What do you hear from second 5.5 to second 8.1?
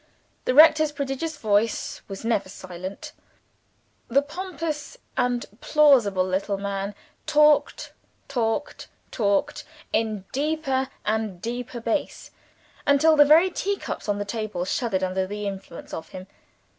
plausible little man talked,